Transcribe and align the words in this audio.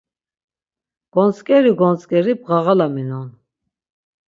Gontzǩeri 1.13 1.71
gontzǩeri 1.79 2.33
bğarğalaminon. 2.41 3.27